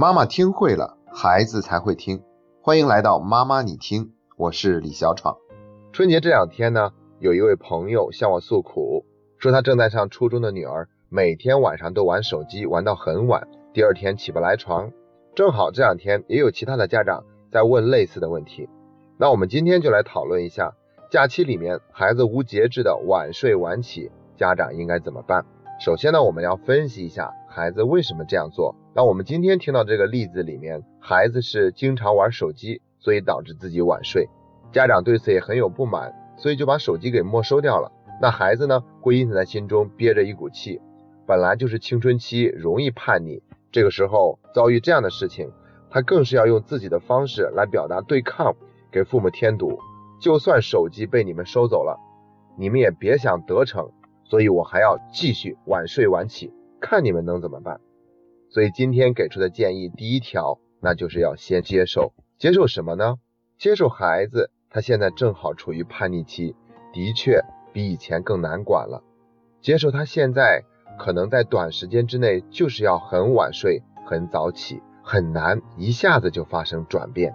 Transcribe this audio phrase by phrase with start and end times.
[0.00, 2.22] 妈妈听会了，孩子才会听。
[2.62, 5.36] 欢迎来到妈妈你听，我是李小闯。
[5.92, 9.04] 春节这两天呢，有一位朋友向我诉苦，
[9.38, 14.92] 说他正在上初中的女儿每天晚上都玩手机，玩到很晚，第二天起不来床。
[15.34, 18.68] 正好这两天也有其他的家长在问类似的问题，
[19.16, 20.74] 那我们今天就来讨论一下，
[21.10, 25.44] 假期里面孩子无节制的晚睡晚起，家长应该怎么办？
[25.80, 28.76] 首先呢，我们要分析一下孩子为什么这样做。
[28.98, 34.28] 那我们今天听到这个例子里面，孩子是经常玩手机，所以导致自己晚睡，
[34.72, 37.92] 家长对此也很有不满，所以就把手机给没收掉了。
[38.20, 40.80] 那孩子呢，会因此在心中憋着一股气，
[41.28, 45.48] 本来就是青春期，容易叛逆，这个时候遭遇这样的事情，
[45.90, 48.56] 他更是要用自己的方式来表达对抗，
[48.90, 49.78] 给父母添堵。
[50.20, 51.96] 就算手机被你们收走了，
[52.56, 53.92] 你们也别想得逞。
[54.24, 57.80] 所以我还要继续晚睡晚起，看你们能怎么办。
[58.50, 63.16] 所以今天给出的建议第一条，那就是要先接受，接受什么呢？
[63.58, 66.54] 接受孩子他现在正好处于叛逆期，
[66.92, 69.02] 的确比以前更难管了。
[69.60, 70.62] 接受他现在
[70.98, 77.34] 可能在短时间之内就是要很晚睡、很早起，很难一下子就发生转变。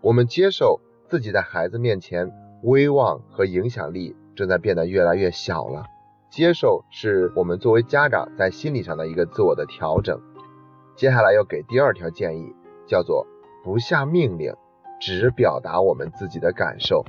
[0.00, 2.30] 我们接受自己在孩子面前
[2.62, 5.86] 威望和影响力正在变得越来越小了。
[6.32, 10.18] 接受是我们作为家长在心理上的一个自我的调整。
[10.96, 12.54] 接下来要给第二条建议，
[12.86, 13.26] 叫做
[13.62, 14.54] 不下命令，
[14.98, 17.04] 只表达我们自己的感受。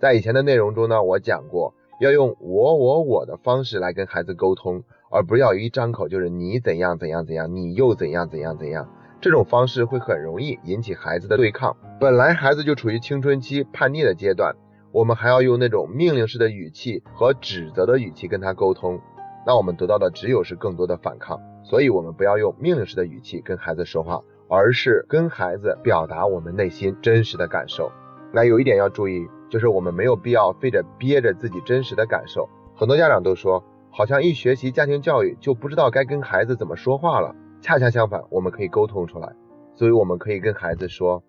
[0.00, 8.92] 在以前的内容中呢，我讲过要用我我我的方式来跟孩子沟通，而不要一张口就是你怎样怎样怎样，你又怎样怎样怎样。
[9.20, 11.76] 这种方式会很容易引起孩子的对抗。
[12.00, 14.56] 本来孩子就处于青春期叛逆的阶段。
[14.98, 19.00] 我们还要用那种命令式的语气和指责的语气跟他沟通，
[19.46, 21.40] 那我们得到的只有是更多的反抗。
[21.62, 27.92] 所以，我们不要用命令式的语气跟孩子说话，而是跟孩子表达我们内心真实的感受。
[28.32, 32.48] 那有一点要注意，就是我们没有必要非得憋着自己真实的感受。
[32.74, 33.62] 很多家长都说，
[33.92, 37.32] 好像一学习家庭教育就不知道该跟孩子怎么说话了。
[37.60, 39.32] 恰恰相反，我们可以沟通出来。
[39.76, 41.22] 所以，我们可以跟孩子说。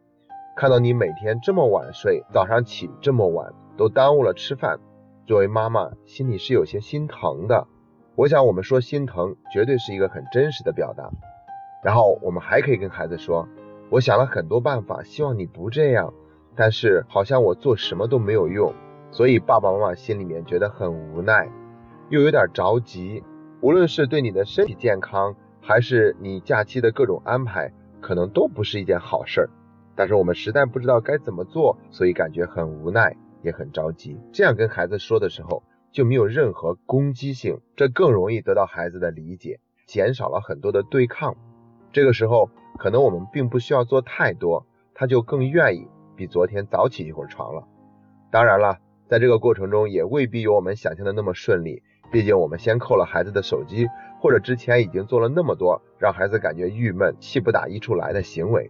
[0.55, 3.49] 看到你每天这么晚睡，早上起这么晚，
[3.79, 4.77] 都耽误了吃饭，
[5.25, 7.65] 作为妈妈心里是有些心疼的。
[8.17, 11.09] 我想我们说心疼，绝对是一个很真实的表达。
[11.81, 13.47] 然后我们还可以跟孩子说，
[13.89, 16.13] 我想了很多办法，希望你不这样，
[16.57, 18.73] 但是好像我做什么都没有用，
[19.11, 21.49] 所以爸爸妈妈心里面觉得很无奈，
[22.09, 23.23] 又有点着急。
[23.61, 29.49] 无论是对你的身体健康，还是你假期的各种安排，可能都不是一件好事儿。
[29.95, 34.17] 但是我们实在不知道该怎么做，所以感觉很无奈，也很着急。
[34.31, 41.35] 这样跟孩子说的时候，就没有任何攻击性，这更容易得到孩子的理解，减少了很多的对抗。
[41.91, 47.67] 这个时候，可能我们并不需要做太多，他就更愿意比昨天早起一会儿床了。
[48.31, 53.87] 当然了，在这个过程中也未必有我们想象的那么顺利，毕竟我们先扣了孩子的手机，
[54.21, 58.69] 或者之前已经做了那么多让孩子感觉郁闷、气不打一处来的行为。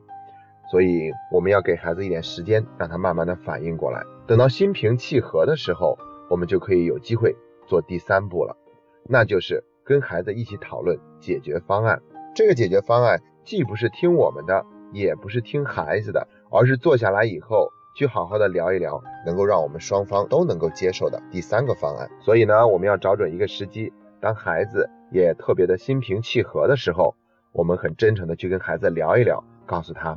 [0.70, 4.04] 所以我们要给孩子一点时间，让他慢慢的反应过来。
[4.28, 5.98] 等到心平气和的时候，
[6.30, 7.36] 我们就可以有机会
[7.66, 8.56] 做第三步了，
[9.04, 12.02] 那就是跟孩子一起讨论解决方案。
[12.36, 14.64] 这个解决方案既不是听我们的，
[14.94, 22.08] 也不是听孩子的，而是坐下来以后去好好的聊一聊，能够让我们双方都能够接受的第三个方案。
[22.22, 23.92] 所以呢，我们要找准一个时机，
[24.22, 27.16] 当孩子也特别的心平气和的时候，
[27.52, 30.16] 我们很真诚的去跟孩子聊一聊，告诉他。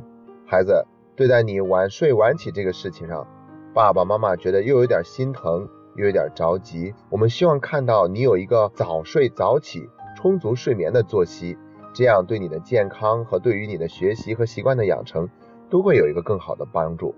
[0.53, 3.25] 孩子对待你晚睡晚起这个事情上，
[3.73, 6.93] 爸爸妈妈觉得又有点心疼，又有点着急。
[7.09, 11.57] 我们希望看到你有一个早睡早起、充足睡眠的作息，
[11.91, 15.27] 这样对你的健康和对于你的学习和习惯的养成
[15.71, 17.15] 都会有一个更好的帮助。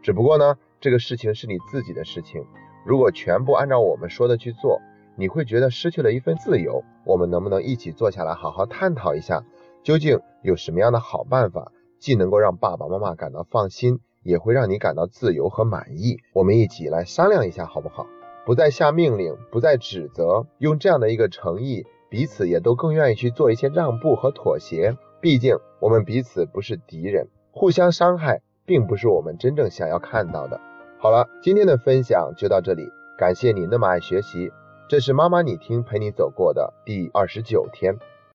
[0.00, 2.46] 只不过呢，这个事情是你自己的事情，
[2.86, 4.80] 如果全部按照我们说的去做，
[5.16, 6.84] 你会觉得失去了一份自由。
[7.04, 9.42] 我们能不能一起坐下来好好探讨一下，
[9.82, 11.72] 究竟有什么样的好办法？
[11.98, 16.18] 既能够让爸爸妈妈感到放心，也会让你感到自由和满意。
[16.32, 18.06] 我们一起来商量一下，好不好？
[18.44, 24.96] 不再下命令，不再指责，用这样的一个诚意，彼此也都更愿意去做一些让步和妥协。
[25.20, 30.60] 毕竟我们彼此不是敌人，互相伤害并不是我们真正想要看到的。
[30.98, 32.88] 好了，今天的分享就到这里，
[33.18, 34.52] 感谢你那么爱学习。
[34.88, 37.98] 这是妈妈你听陪你走过的第二十九天。